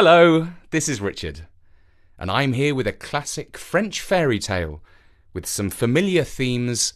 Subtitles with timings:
[0.00, 1.48] Hello, this is Richard,
[2.20, 4.80] and I'm here with a classic French fairy tale
[5.32, 6.92] with some familiar themes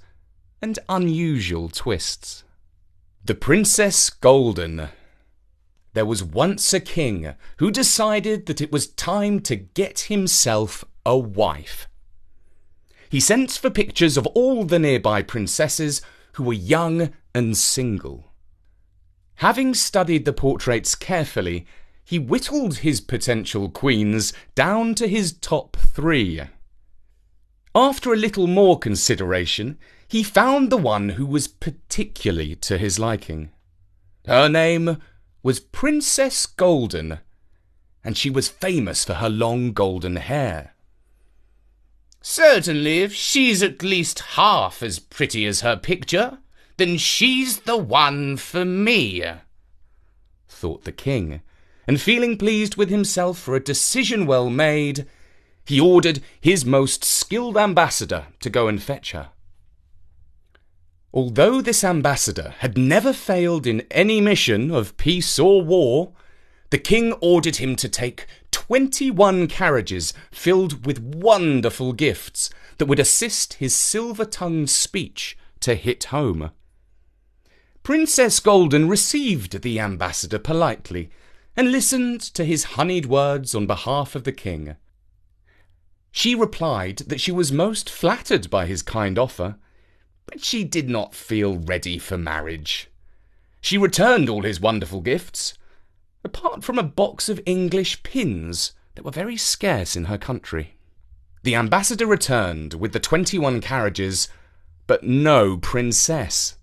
[0.62, 2.44] and unusual twists.
[3.24, 4.88] The Princess Golden.
[5.94, 11.18] There was once a king who decided that it was time to get himself a
[11.18, 11.88] wife.
[13.08, 16.02] He sent for pictures of all the nearby princesses
[16.34, 18.30] who were young and single.
[19.36, 21.66] Having studied the portraits carefully,
[22.04, 26.42] he whittled his potential queens down to his top three.
[27.74, 33.50] After a little more consideration, he found the one who was particularly to his liking.
[34.26, 34.98] Her name
[35.42, 37.20] was Princess Golden,
[38.04, 40.74] and she was famous for her long golden hair.
[42.20, 46.38] Certainly, if she's at least half as pretty as her picture,
[46.76, 49.24] then she's the one for me,
[50.46, 51.42] thought the king,
[51.86, 55.06] and feeling pleased with himself for a decision well made,
[55.64, 59.30] he ordered his most skilled ambassador to go and fetch her.
[61.14, 66.12] Although this ambassador had never failed in any mission of peace or war,
[66.70, 73.54] the king ordered him to take 21 carriages filled with wonderful gifts that would assist
[73.54, 76.50] his silver tongued speech to hit home.
[77.82, 81.10] Princess Golden received the ambassador politely
[81.56, 84.76] and listened to his honeyed words on behalf of the king.
[86.10, 89.56] She replied that she was most flattered by his kind offer
[90.26, 92.88] but she did not feel ready for marriage.
[93.60, 95.54] She returned all his wonderful gifts,
[96.24, 100.76] apart from a box of English pins that were very scarce in her country.
[101.42, 104.28] The ambassador returned with the twenty one carriages,
[104.86, 106.56] but no princess.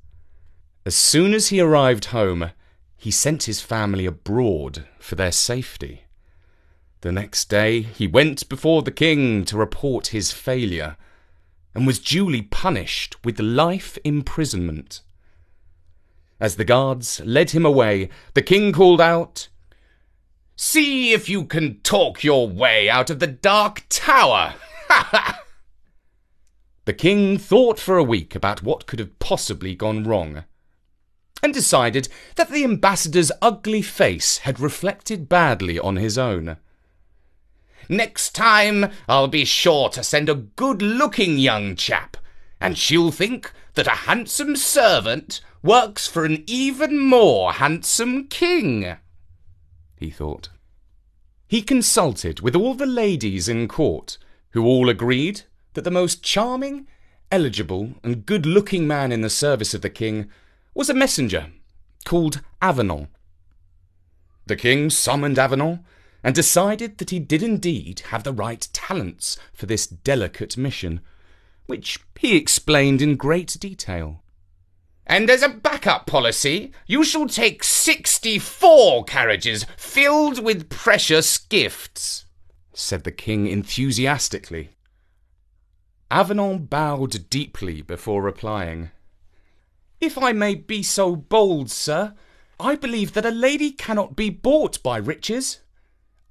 [0.85, 2.51] As soon as he arrived home,
[2.99, 6.03] he sent his family abroad for their safety.
[6.99, 10.97] The next day he went before the king to report his failure
[11.73, 15.01] and was duly punished with life imprisonment.
[16.41, 19.47] As the guards led him away, the king called out,
[20.57, 24.55] See if you can talk your way out of the dark tower!
[24.89, 25.43] Ha ha!
[26.83, 30.43] The king thought for a week about what could have possibly gone wrong,
[31.41, 36.57] and decided that the ambassador's ugly face had reflected badly on his own.
[37.87, 42.17] Next time, I'll be sure to send a good looking young chap,
[42.61, 48.97] and she'll think that a handsome servant works for an even more handsome king,
[49.95, 50.49] he thought.
[51.47, 54.17] He consulted with all the ladies in court,
[54.51, 55.41] who all agreed
[55.73, 56.87] that the most charming,
[57.31, 60.29] eligible, and good looking man in the service of the king
[60.79, 61.47] was a messenger
[62.05, 63.09] called Avenant.
[64.45, 65.81] The king summoned Avenant
[66.23, 71.01] and decided that he did indeed have the right talents for this delicate mission,
[71.65, 74.23] which he explained in great detail.
[75.05, 82.23] And as a backup policy, you shall take sixty-four carriages filled with precious gifts,
[82.73, 84.69] said the king enthusiastically.
[86.09, 88.91] Avenant bowed deeply before replying.
[90.01, 92.13] If I may be so bold, sir,
[92.59, 95.59] I believe that a lady cannot be bought by riches.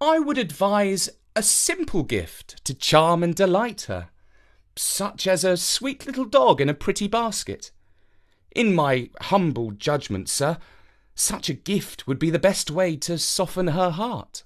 [0.00, 4.08] I would advise a simple gift to charm and delight her,
[4.76, 7.70] such as a sweet little dog in a pretty basket.
[8.54, 10.58] In my humble judgment, sir,
[11.14, 14.44] such a gift would be the best way to soften her heart.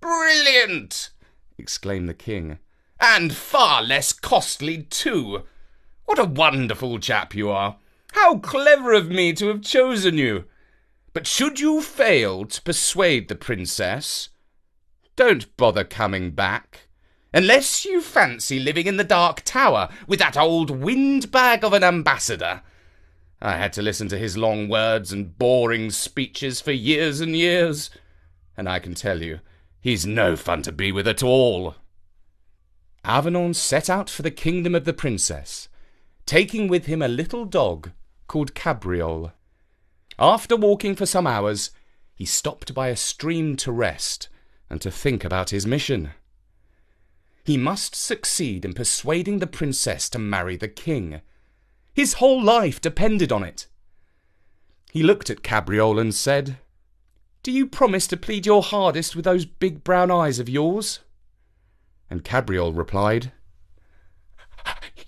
[0.00, 1.10] Brilliant!
[1.58, 2.58] exclaimed the king.
[3.00, 5.44] And far less costly, too.
[6.10, 7.76] What a wonderful chap you are!
[8.14, 10.46] How clever of me to have chosen you!
[11.12, 14.30] But should you fail to persuade the princess,
[15.14, 16.88] don't bother coming back.
[17.32, 22.62] Unless you fancy living in the Dark Tower with that old windbag of an ambassador.
[23.40, 27.88] I had to listen to his long words and boring speeches for years and years,
[28.56, 29.38] and I can tell you,
[29.80, 31.76] he's no fun to be with at all.
[33.04, 35.68] Avenant set out for the kingdom of the princess,
[36.30, 37.90] taking with him a little dog
[38.28, 39.32] called Cabriole.
[40.16, 41.72] After walking for some hours,
[42.14, 44.28] he stopped by a stream to rest
[44.70, 46.12] and to think about his mission.
[47.42, 51.20] He must succeed in persuading the princess to marry the king.
[51.94, 53.66] His whole life depended on it.
[54.92, 56.58] He looked at Cabriole and said,
[57.42, 61.00] Do you promise to plead your hardest with those big brown eyes of yours?
[62.08, 63.32] And Cabriole replied,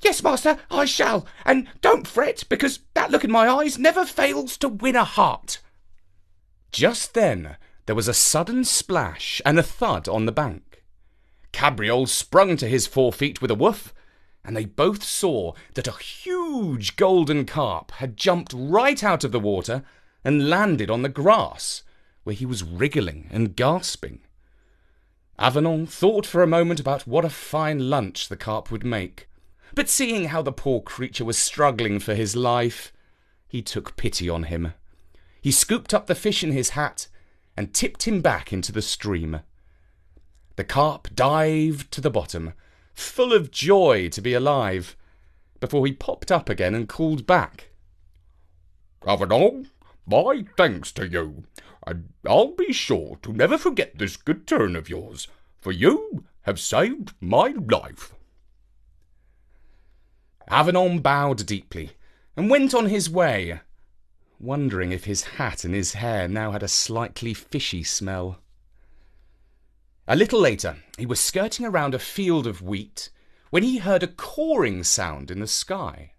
[0.02, 1.26] Yes, master, I shall.
[1.44, 5.60] And don't fret, because that look in my eyes never fails to win a heart.
[6.72, 7.56] Just then
[7.87, 10.84] there was a sudden splash and a thud on the bank.
[11.52, 13.94] Cabriole sprung to his four feet with a woof,
[14.44, 19.38] and they both saw that a huge golden carp had jumped right out of the
[19.38, 19.84] water
[20.25, 21.82] and landed on the grass,
[22.25, 24.20] where he was wriggling and gasping.
[25.38, 29.28] Avenant thought for a moment about what a fine lunch the carp would make,
[29.74, 32.92] but seeing how the poor creature was struggling for his life,
[33.48, 34.74] he took pity on him.
[35.40, 37.08] He scooped up the fish in his hat
[37.56, 39.40] and tipped him back into the stream.
[40.56, 42.52] The carp dived to the bottom,
[42.94, 44.96] full of joy to be alive,
[45.60, 47.70] before he popped up again and called back.
[49.06, 49.68] Avenant,
[50.06, 51.44] my thanks to you,
[51.86, 55.28] and I'll be sure to never forget this good turn of yours,
[55.60, 58.14] for you have saved my life.
[60.48, 61.92] Avenant bowed deeply
[62.36, 63.60] and went on his way,
[64.38, 68.38] wondering if his hat and his hair now had a slightly fishy smell.
[70.08, 73.10] A little later, he was skirting around a field of wheat
[73.50, 76.12] when he heard a cawing sound in the sky.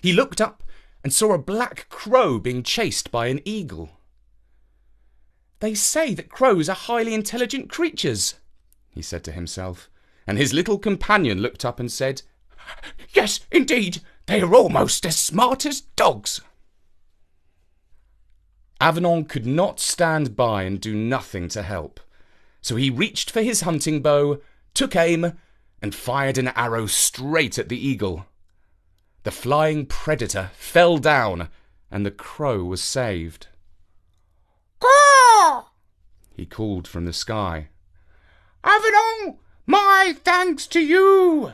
[0.00, 0.62] He looked up
[1.02, 4.00] and saw a black crow being chased by an eagle.
[5.60, 8.34] They say that crows are highly intelligent creatures,
[8.90, 9.90] he said to himself,
[10.26, 12.22] and his little companion looked up and said,
[13.12, 16.40] Yes, indeed, they are almost as smart as dogs.
[18.80, 21.98] Avenant could not stand by and do nothing to help,
[22.60, 24.40] so he reached for his hunting bow,
[24.74, 25.32] took aim,
[25.80, 28.26] and fired an arrow straight at the eagle.
[29.22, 31.48] The flying predator fell down,
[31.90, 33.46] and the crow was saved.
[34.78, 35.68] Caw!
[36.34, 37.68] He called from the sky.
[38.62, 41.52] Avenant, my thanks to you,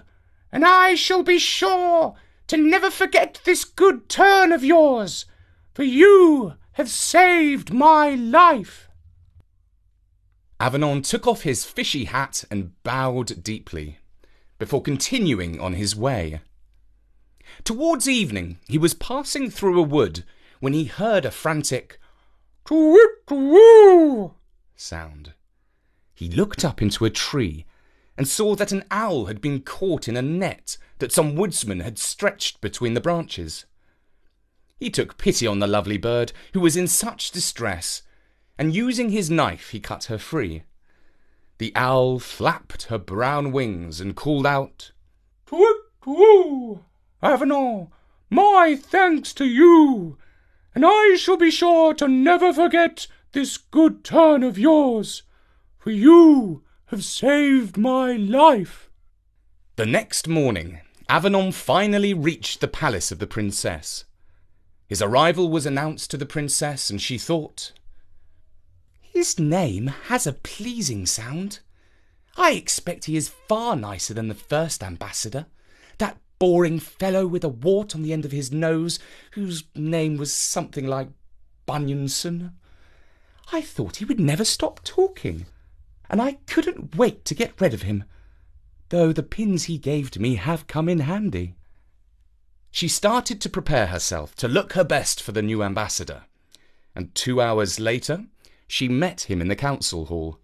[0.52, 2.14] and I shall be sure
[2.49, 5.25] to never forget this good turn of yours,
[5.72, 8.88] for you have saved my life.
[10.60, 13.99] Avenant took off his fishy hat and bowed deeply,
[14.58, 16.40] before continuing on his way.
[17.64, 20.25] Towards evening, he was passing through a wood
[20.60, 21.98] when he heard a frantic
[22.64, 24.34] Twit-woo!
[24.76, 25.32] sound.
[26.14, 27.66] He looked up into a tree
[28.16, 31.98] and saw that an owl had been caught in a net that some woodsman had
[31.98, 33.64] stretched between the branches.
[34.78, 38.02] He took pity on the lovely bird, who was in such distress,
[38.58, 40.64] and using his knife he cut her free.
[41.58, 44.92] The owl flapped her brown wings and called out,
[45.46, 46.84] Twit-woo!
[47.22, 47.90] Avenant,
[48.28, 50.18] my thanks to you,
[50.74, 55.22] and I shall be sure to never forget this good turn of yours,
[55.78, 56.61] for you
[56.92, 58.90] have saved my life.
[59.76, 64.04] The next morning, Avenant finally reached the palace of the princess.
[64.86, 67.72] His arrival was announced to the princess, and she thought,
[69.00, 71.60] His name has a pleasing sound.
[72.36, 75.46] I expect he is far nicer than the first ambassador,
[75.96, 78.98] that boring fellow with a wart on the end of his nose,
[79.30, 81.08] whose name was something like
[81.66, 82.52] Bunyanson.
[83.50, 85.46] I thought he would never stop talking,
[86.12, 88.04] and I couldn't wait to get rid of him,
[88.90, 91.56] though the pins he gave to me have come in handy.
[92.70, 96.24] She started to prepare herself to look her best for the new ambassador,
[96.94, 98.26] and two hours later
[98.68, 100.38] she met him in the council hall.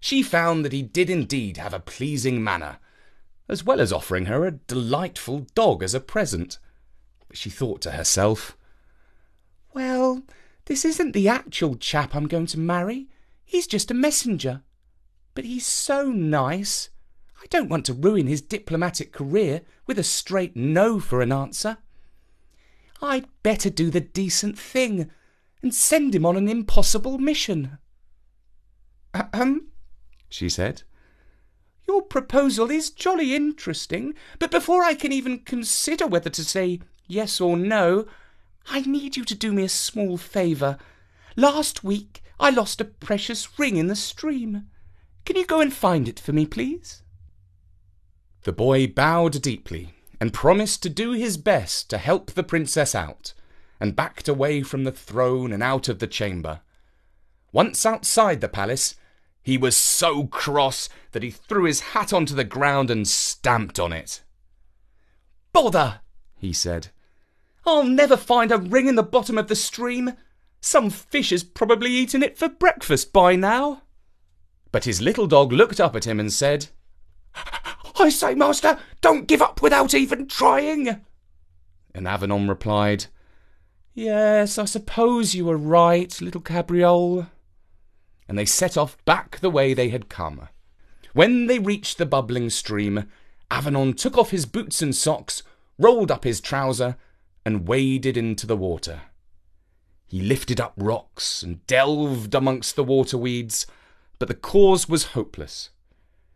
[0.00, 2.78] She found that he did indeed have a pleasing manner,
[3.48, 6.58] as well as offering her a delightful dog as a present.
[7.28, 8.56] But she thought to herself,
[9.72, 10.22] Well,
[10.64, 13.08] this isn't the actual chap I'm going to marry.
[13.44, 14.62] He's just a messenger.
[15.34, 16.90] But he's so nice.
[17.42, 21.78] I don't want to ruin his diplomatic career with a straight no for an answer.
[23.00, 25.10] I'd better do the decent thing
[25.62, 27.78] and send him on an impossible mission.
[29.14, 29.68] Ahem,
[30.28, 30.82] she said.
[31.88, 37.40] Your proposal is jolly interesting, but before I can even consider whether to say yes
[37.40, 38.06] or no,
[38.66, 40.78] I need you to do me a small favour.
[41.36, 44.68] Last week I lost a precious ring in the stream.
[45.24, 47.02] Can you go and find it for me, please?
[48.44, 53.34] The boy bowed deeply and promised to do his best to help the princess out,
[53.80, 56.60] and backed away from the throne and out of the chamber.
[57.52, 58.94] Once outside the palace,
[59.42, 63.92] he was so cross that he threw his hat onto the ground and stamped on
[63.92, 64.22] it.
[65.52, 66.00] Bother,
[66.36, 66.88] he said.
[67.66, 70.12] I'll never find a ring in the bottom of the stream.
[70.60, 73.81] Some fish has probably eaten it for breakfast by now.
[74.72, 76.68] But his little dog looked up at him and said,
[78.00, 81.02] I say, master, don't give up without even trying.
[81.94, 83.06] And Avenant replied,
[83.94, 87.26] Yes, I suppose you are right, little Cabriole.
[88.26, 90.48] and they set off back the way they had come.
[91.12, 93.04] When they reached the bubbling stream,
[93.50, 95.42] Avenant took off his boots and socks,
[95.78, 96.96] rolled up his trouser,
[97.44, 99.02] and waded into the water.
[100.06, 103.66] He lifted up rocks and delved amongst the water weeds,
[104.22, 105.70] but the cause was hopeless.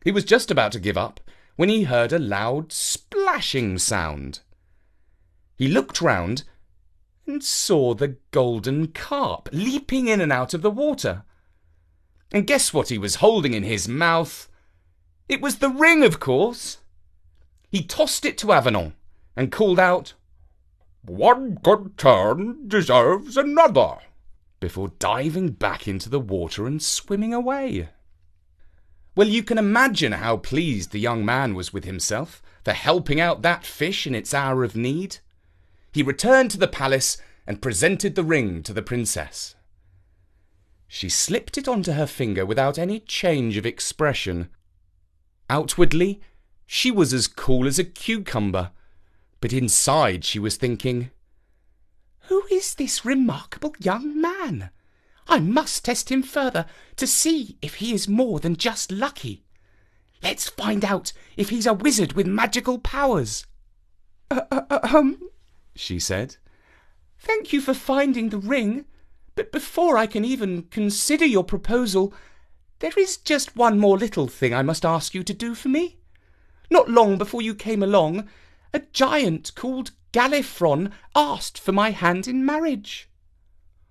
[0.02, 1.20] He was just about to give up
[1.54, 4.40] when he heard a loud splashing sound.
[5.54, 6.42] He looked round
[7.28, 11.22] and saw the golden carp leaping in and out of the water.
[12.32, 14.48] And guess what he was holding in his mouth?
[15.28, 16.78] It was the ring, of course.
[17.70, 18.94] He tossed it to Avenant
[19.36, 20.14] and called out,
[21.02, 23.98] One good turn deserves another,
[24.60, 27.88] before diving back into the water and swimming away.
[29.14, 33.42] Well, you can imagine how pleased the young man was with himself for helping out
[33.42, 35.18] that fish in its hour of need.
[35.92, 39.54] He returned to the palace and presented the ring to the princess.
[40.88, 44.50] She slipped it onto her finger without any change of expression.
[45.48, 46.20] Outwardly,
[46.66, 48.70] she was as cool as a cucumber,
[49.40, 51.10] but inside she was thinking,
[52.56, 54.70] is this remarkable young man?
[55.28, 56.64] I must test him further
[56.96, 59.44] to see if he is more than just lucky.
[60.22, 63.44] Let's find out if he's a wizard with magical powers.
[64.30, 65.20] Uh, uh, um,
[65.74, 66.36] she said.
[67.18, 68.86] Thank you for finding the ring,
[69.34, 72.14] but before I can even consider your proposal,
[72.78, 75.98] there is just one more little thing I must ask you to do for me.
[76.70, 78.28] Not long before you came along,
[78.72, 83.10] a giant called Galifron asked for my hand in marriage.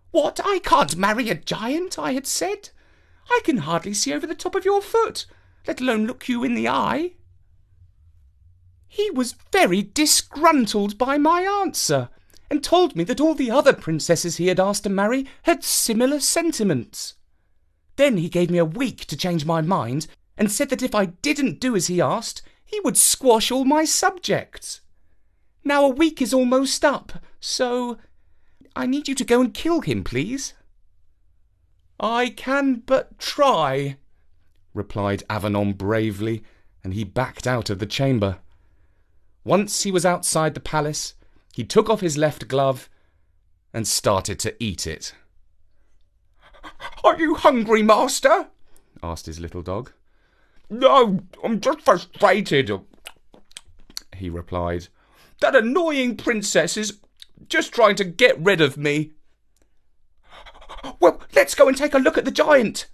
[0.09, 2.69] What, I can't marry a giant, I had said.
[3.29, 5.27] I can hardly see over the top of your foot,
[5.67, 7.11] let alone look you in the eye.
[8.87, 12.09] He was very disgruntled by my answer,
[12.49, 16.19] and told me that all the other princesses he had asked to marry had similar
[16.19, 17.13] sentiments.
[17.97, 20.07] Then he gave me a week to change my mind,
[20.39, 23.85] and said that if I didn't do as he asked, he would squash all my
[23.85, 24.81] subjects.
[25.67, 27.97] Now a week is almost up, so
[28.75, 30.53] I need you to go and kill him, please.
[31.99, 33.97] I can but try,
[34.75, 36.43] replied Avenant bravely,
[36.83, 38.37] and he backed out of the chamber.
[39.43, 41.15] Once he was outside the palace,
[41.51, 42.87] he took off his left glove
[43.73, 45.15] and started to eat it.
[47.03, 48.49] Are you hungry, master?
[49.01, 49.91] asked his little dog.
[50.69, 52.71] No, I'm just frustrated,
[54.15, 54.89] he replied.
[55.41, 56.99] That annoying princess is
[57.49, 59.11] just trying to get rid of me.
[60.99, 62.87] Well, let's go and take a look at the giant,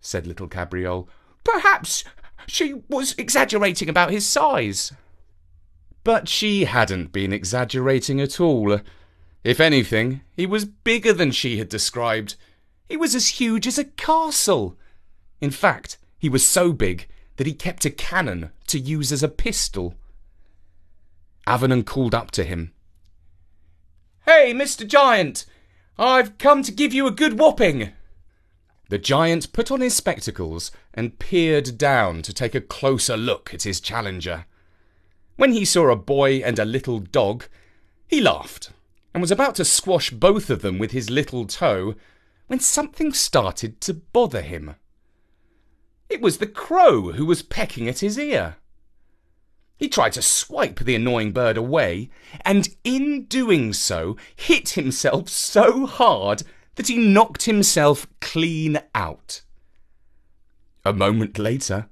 [0.00, 1.08] said little Cabriole.
[1.44, 2.04] Perhaps
[2.46, 4.92] she was exaggerating about his size.
[6.04, 8.80] But she hadn't been exaggerating at all.
[9.42, 12.36] If anything, he was bigger than she had described.
[12.88, 14.78] He was as huge as a castle.
[15.40, 19.28] In fact, he was so big that he kept a cannon to use as a
[19.28, 19.94] pistol.
[21.46, 22.72] Avenant called up to him.
[24.24, 24.86] Hey, Mr.
[24.86, 25.46] Giant!
[25.98, 27.92] I've come to give you a good whopping!
[28.88, 33.62] The giant put on his spectacles and peered down to take a closer look at
[33.62, 34.46] his challenger.
[35.36, 37.46] When he saw a boy and a little dog,
[38.06, 38.70] he laughed
[39.12, 41.94] and was about to squash both of them with his little toe
[42.46, 44.76] when something started to bother him.
[46.08, 48.56] It was the crow who was pecking at his ear.
[49.76, 52.10] He tried to swipe the annoying bird away,
[52.44, 56.42] and in doing so, hit himself so hard
[56.76, 59.42] that he knocked himself clean out.
[60.84, 61.88] A moment later,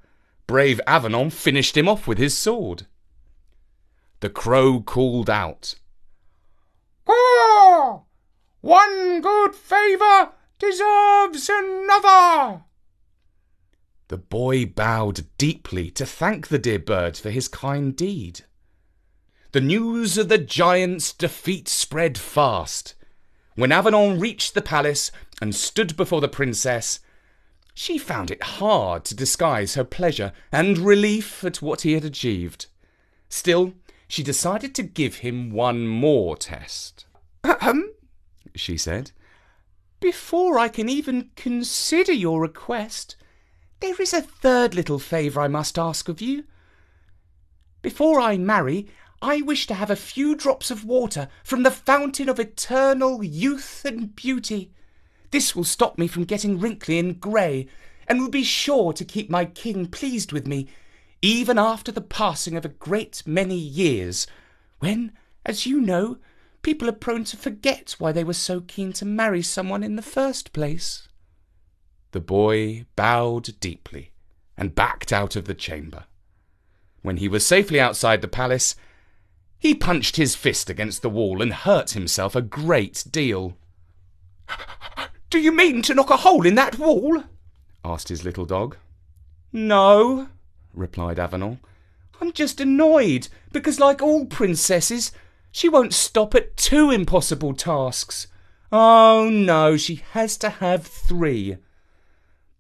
[0.47, 2.87] brave Avenant finished him off with his sword.
[4.21, 5.75] The crow called out,
[7.07, 8.01] Ah!
[8.61, 12.63] One good favour deserves another.
[14.15, 18.43] The boy bowed deeply to thank the dear bird for his kind deed.
[19.51, 22.95] The news of the giant's defeat spread fast.
[23.57, 25.11] When Avenant reached the palace
[25.43, 27.01] and stood before the princess,
[27.75, 32.67] she found it hard to disguise her pleasure and relief at what he had achieved.
[33.29, 33.75] Still,
[34.07, 37.05] she decided to give him one more test.
[37.43, 37.93] Ahem,
[38.55, 39.11] she said.
[39.99, 43.17] Before I can even consider your request,
[43.81, 46.45] there is a third little favour I must ask of you.
[47.83, 48.89] Before I marry,
[49.21, 53.85] I wish to have a few drops of water from the fountain of eternal youth
[53.85, 54.73] and beauty.
[55.31, 57.67] This will stop me from getting wrinkly and grey,
[58.07, 60.69] and will be sure to keep my king pleased with me,
[61.23, 64.27] even after the passing of a great many years,
[64.79, 65.13] when,
[65.47, 66.19] as you know,
[66.61, 70.03] people are prone to forget why they were so keen to marry someone in the
[70.03, 71.09] first place.
[72.15, 74.13] The boy bowed deeply
[74.57, 76.05] and backed out of the chamber.
[77.03, 78.77] When he was safely outside the palace,
[79.59, 83.57] he punched his fist against the wall and hurt himself a great deal.
[85.29, 87.25] Do you mean to knock a hole in that wall?
[87.85, 88.77] asked his little dog.
[89.53, 90.29] No,
[90.73, 91.59] replied Avenant.
[92.21, 95.11] I'm just annoyed because, like all princesses,
[95.51, 98.29] she won't stop at two impossible tasks.
[98.71, 101.57] Oh no, she has to have three.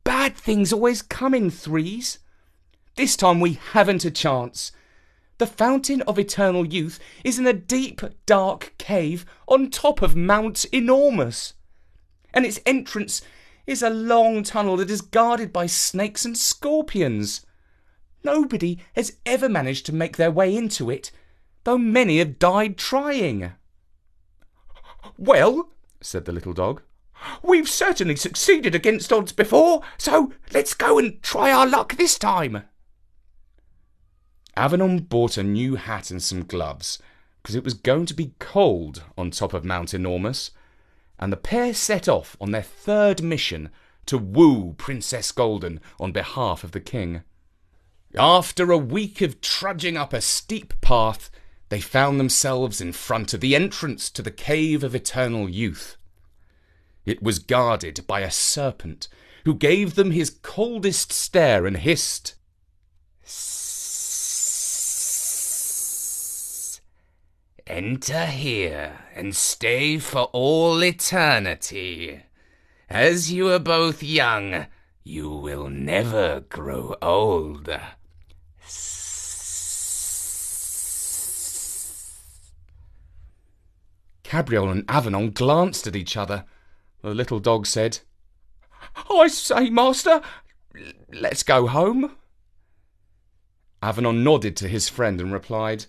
[0.04, 2.18] Bad things always come in threes.
[2.96, 4.70] This time we haven't a chance.
[5.38, 10.64] The Fountain of Eternal Youth is in a deep, dark cave on top of Mount
[10.66, 11.54] Enormous.
[12.32, 13.22] And its entrance
[13.66, 17.44] is a long tunnel that is guarded by snakes and scorpions.
[18.22, 21.10] Nobody has ever managed to make their way into it,
[21.64, 23.52] though many have died trying.
[25.18, 25.70] Well,
[26.00, 26.82] said the little dog,
[27.42, 32.64] we've certainly succeeded against odds before, so let's go and try our luck this time.
[34.56, 36.98] Avenant bought a new hat and some gloves,
[37.42, 40.50] because it was going to be cold on top of Mount Enormous,
[41.18, 43.70] and the pair set off on their third mission
[44.06, 47.22] to woo Princess Golden on behalf of the king.
[48.16, 51.30] After a week of trudging up a steep path,
[51.68, 55.96] they found themselves in front of the entrance to the Cave of Eternal Youth.
[57.04, 59.08] It was guarded by a serpent
[59.44, 62.34] who gave them his coldest stare and hissed,
[67.66, 72.22] Enter here and stay for all eternity.
[72.90, 74.66] As you are both young,
[75.02, 77.68] you will never grow old.
[84.22, 86.44] Cabriole and Avenant glanced at each other.
[87.04, 87.98] The little dog said,
[89.10, 90.22] I say, master,
[91.12, 92.16] let's go home.
[93.82, 95.84] Avenant nodded to his friend and replied,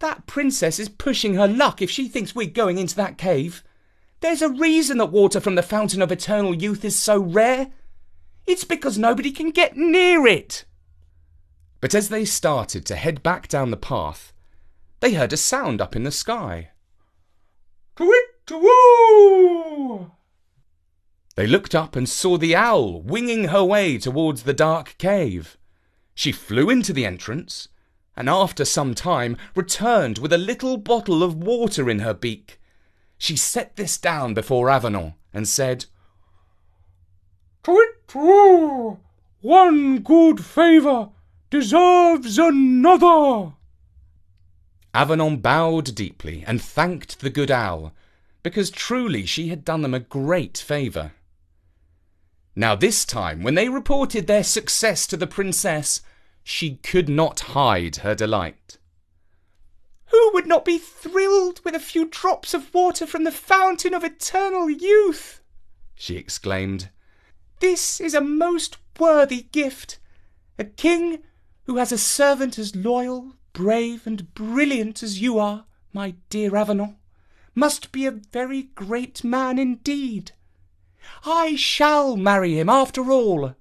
[0.00, 3.62] that princess is pushing her luck if she thinks we're going into that cave.
[4.18, 7.70] There's a reason that water from the Fountain of Eternal Youth is so rare.
[8.48, 10.64] It's because nobody can get near it.
[11.80, 14.32] But as they started to head back down the path,
[14.98, 16.70] they heard a sound up in the sky.
[17.94, 20.10] Twit-woo!
[21.36, 25.58] They looked up and saw the owl winging her way towards the dark cave.
[26.14, 27.68] She flew into the entrance
[28.16, 32.58] and after some time returned with a little bottle of water in her beak.
[33.18, 35.84] She set this down before Avenant and said,
[37.62, 38.98] Twit true!
[39.42, 41.10] One good favour
[41.50, 43.52] deserves another.
[44.94, 47.92] Avenant bowed deeply and thanked the good owl,
[48.42, 51.12] because truly she had done them a great favour.
[52.58, 56.00] Now, this time, when they reported their success to the princess,
[56.42, 58.78] she could not hide her delight.
[60.06, 64.02] Who would not be thrilled with a few drops of water from the fountain of
[64.02, 65.42] eternal youth?
[65.94, 66.88] she exclaimed.
[67.60, 69.98] This is a most worthy gift.
[70.58, 71.22] A king
[71.64, 76.96] who has a servant as loyal, brave, and brilliant as you are, my dear Avenant,
[77.54, 80.32] must be a very great man indeed.
[81.24, 83.54] I shall marry him after all.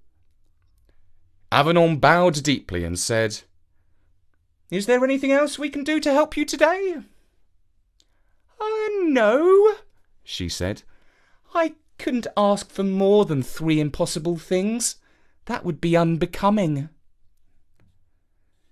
[1.51, 3.41] Avenant bowed deeply and said,
[4.69, 6.95] Is there anything else we can do to help you today?
[8.59, 9.75] Uh, no,
[10.23, 10.83] she said.
[11.53, 14.97] I couldn't ask for more than three impossible things.
[15.45, 16.89] That would be unbecoming.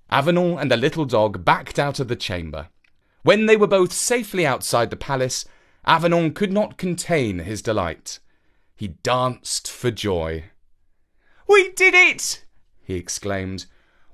[0.10, 2.68] Avenant and the little dog backed out of the chamber.
[3.24, 5.46] When they were both safely outside the palace,
[5.86, 8.20] Avenant could not contain his delight.
[8.76, 10.46] He danced for joy.
[11.48, 12.46] We did it!
[12.82, 13.66] he exclaimed.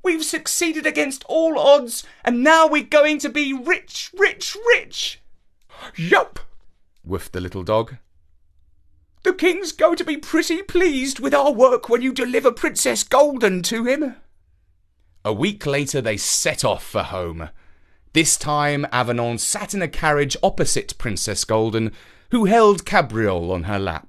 [0.03, 5.21] We've succeeded against all odds, and now we're going to be rich, rich, rich.
[5.95, 6.39] Yup,
[7.03, 7.97] whiffed the little dog.
[9.23, 13.61] The king's going to be pretty pleased with our work when you deliver Princess Golden
[13.63, 14.15] to him.
[15.25, 17.49] A week later, they set off for home.
[18.13, 21.91] This time, Avenant sat in a carriage opposite Princess Golden,
[22.31, 24.08] who held Cabriole on her lap.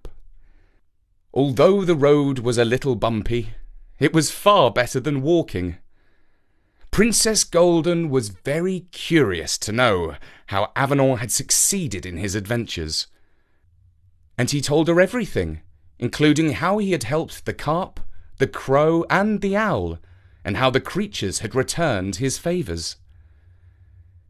[1.32, 3.50] Although the road was a little bumpy,
[3.98, 5.76] it was far better than walking.
[6.90, 10.16] Princess Golden was very curious to know
[10.46, 13.06] how Avenant had succeeded in his adventures.
[14.36, 15.60] And he told her everything,
[15.98, 18.00] including how he had helped the carp,
[18.38, 19.98] the crow, and the owl,
[20.44, 22.96] and how the creatures had returned his favours.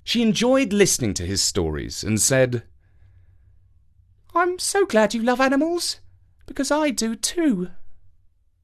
[0.05, 2.65] She enjoyed listening to his stories and said,
[4.35, 6.01] I'm so glad you love animals,
[6.51, 7.69] because I do too.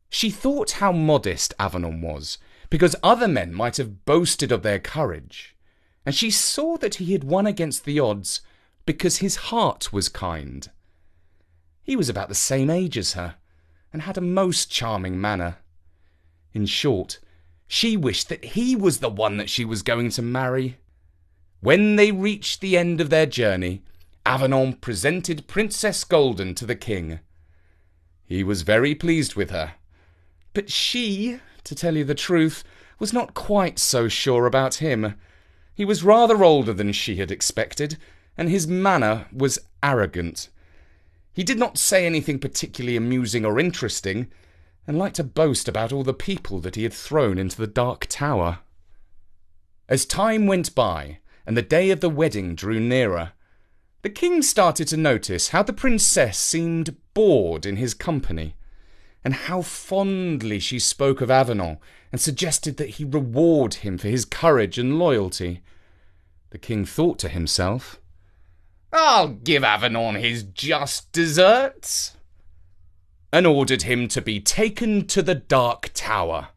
[0.08, 2.36] She thought how modest Avenant was,
[2.68, 5.54] because other men might have boasted of their courage,
[6.04, 8.40] and she saw that he had won against the odds
[8.86, 10.68] because his heart was kind.
[11.84, 13.36] He was about the same age as her,
[13.92, 15.58] and had a most charming manner.
[16.52, 17.20] In short,
[17.68, 20.78] she wished that he was the one that she was going to marry.
[21.60, 23.84] When they reached the end of their journey,
[24.24, 27.20] Avenant presented Princess Golden to the king.
[28.26, 29.74] He was very pleased with her,
[30.52, 32.64] but she, to tell you the truth,
[32.98, 35.14] was not quite so sure about him.
[35.74, 37.98] He was rather older than she had expected,
[38.36, 40.48] and his manner was arrogant.
[41.32, 44.28] He did not say anything particularly amusing or interesting,
[44.86, 48.06] and liked to boast about all the people that he had thrown into the dark
[48.08, 48.60] tower.
[49.88, 53.32] As time went by, and the day of the wedding drew nearer,
[54.02, 58.54] the king started to notice how the princess seemed bored in his company
[59.24, 61.80] and how fondly she spoke of Avenant
[62.12, 65.62] and suggested that he reward him for his courage and loyalty.
[66.50, 68.00] The king thought to himself,
[68.92, 72.16] I'll give Avenant his just deserts,
[73.32, 76.48] and ordered him to be taken to the Dark Tower.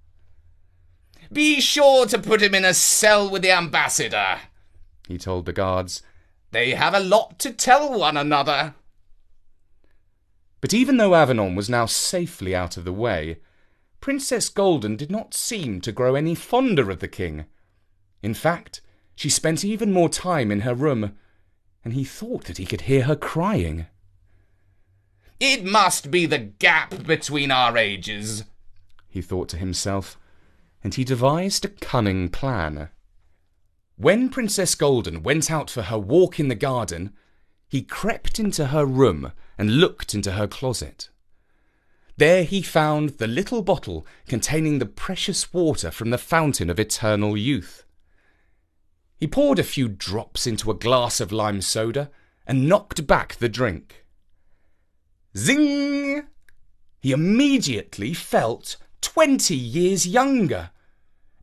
[1.31, 4.39] Be sure to put him in a cell with the ambassador,
[5.07, 6.03] he told the guards.
[6.51, 8.75] They have a lot to tell one another.
[10.61, 13.37] But even though Avenant was now safely out of the way,
[14.01, 17.45] Princess Golden did not seem to grow any fonder of the king.
[18.21, 18.81] In fact,
[19.15, 21.17] she spent even more time in her room,
[21.83, 23.87] and he thought that he could hear her crying.
[25.39, 28.43] It must be the gap between our ages,
[29.07, 30.17] he thought to himself,
[30.83, 32.89] and he devised a cunning plan.
[33.99, 37.11] When Princess Golden went out for her walk in the garden,
[37.67, 41.09] he crept into her room and looked into her closet.
[42.15, 47.35] There he found the little bottle containing the precious water from the fountain of eternal
[47.35, 47.83] youth.
[49.17, 52.09] He poured a few drops into a glass of lime soda
[52.47, 54.05] and knocked back the drink.
[55.35, 56.23] Zing!
[57.01, 60.69] He immediately felt twenty years younger,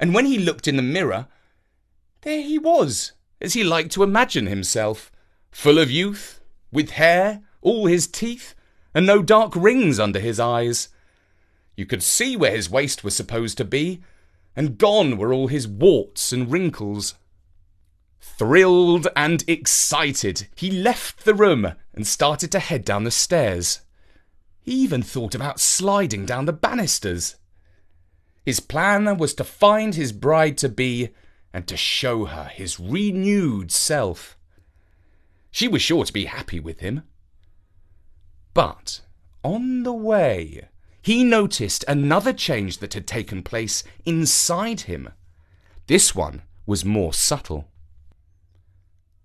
[0.01, 1.29] and when he looked in the mirror,
[2.27, 5.13] there he was, as he liked to imagine himself,
[5.53, 6.41] full of youth,
[6.73, 8.53] with hair, all his teeth,
[8.93, 10.89] and no dark rings under his eyes.
[11.77, 14.03] You could see where his waist was supposed to be,
[14.57, 17.15] and gone were all his warts and wrinkles.
[18.21, 23.83] Thrilled and excited, he left the room and started to head down the stairs.
[24.63, 27.37] He even thought about sliding down the banisters.
[28.45, 31.11] His plan was to find his bride to be
[31.57, 34.37] and to show her his renewed self.
[35.51, 37.05] She was sure to be happy with him.
[38.53, 39.01] But
[39.43, 40.69] on the way,
[41.01, 45.09] he noticed another change that had taken place inside him.
[45.87, 47.69] This one was more subtle.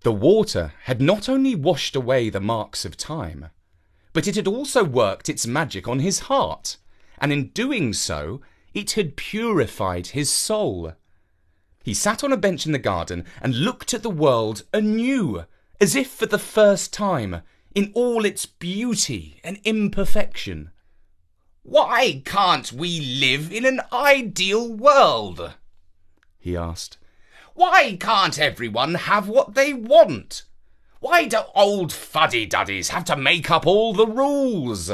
[0.03, 3.47] The water had not only washed away the marks of time,
[4.13, 6.77] but it had also worked its magic on his heart,
[7.17, 8.39] and in doing so,
[8.73, 10.93] it had purified his soul.
[11.83, 15.45] He sat on a bench in the garden and looked at the world anew
[15.81, 17.41] as if for the first time,
[17.73, 20.69] in all its beauty and imperfection.
[21.63, 25.53] Why can't we live in an ideal world?
[26.39, 26.97] he asked.
[27.55, 30.43] Why can't everyone have what they want?
[30.99, 34.89] Why do old fuddy-duddies have to make up all the rules?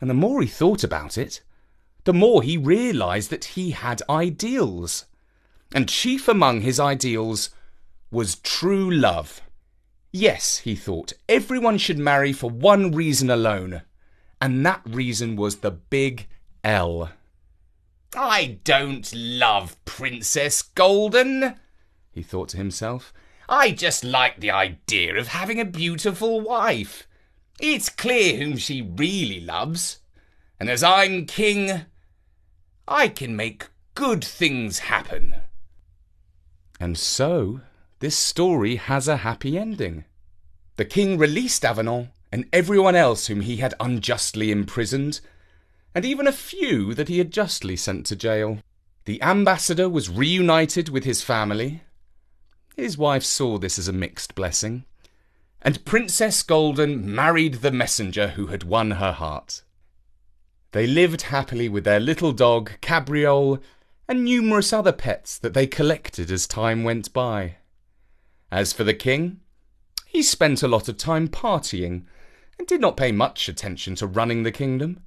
[0.00, 1.42] And the more he thought about it,
[2.04, 5.04] the more he realized that he had ideals.
[5.74, 7.50] And chief among his ideals
[8.10, 9.42] was true love.
[10.12, 13.82] Yes, he thought, everyone should marry for one reason alone,
[14.40, 16.26] and that reason was the big
[16.64, 17.10] L.
[18.16, 21.56] I don't love Princess Golden,
[22.10, 23.12] he thought to himself.
[23.50, 27.06] I just like the idea of having a beautiful wife.
[27.60, 29.98] It's clear whom she really loves,
[30.58, 31.82] and as I'm king,
[32.86, 35.34] I can make good things happen.
[36.80, 37.60] And so
[38.00, 40.04] this story has a happy ending.
[40.76, 45.20] The king released Avenant and everyone else whom he had unjustly imprisoned,
[45.94, 48.58] and even a few that he had justly sent to jail.
[49.06, 51.82] The ambassador was reunited with his family.
[52.76, 54.84] His wife saw this as a mixed blessing,
[55.62, 59.62] and Princess Golden married the messenger who had won her heart.
[60.72, 63.58] They lived happily with their little dog, Cabriole,
[64.08, 67.56] and numerous other pets that they collected as time went by.
[68.50, 69.40] As for the king,
[70.06, 72.04] he spent a lot of time partying
[72.58, 75.00] and did not pay much attention to running the kingdom.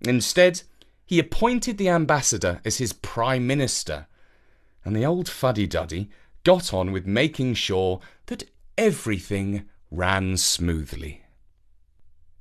[0.00, 0.62] Instead,
[1.04, 4.06] he appointed the ambassador as his prime minister,
[4.84, 6.08] and the old fuddy duddy
[6.44, 8.44] got on with making sure that
[8.76, 11.24] everything ran smoothly.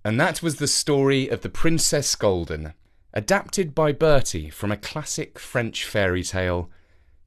[0.05, 2.73] And that was the story of the Princess Golden,
[3.13, 6.69] adapted by Bertie from a classic French fairy tale,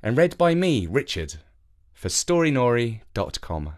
[0.03, 1.37] and read by me, Richard,
[1.93, 3.75] for Storynory.com.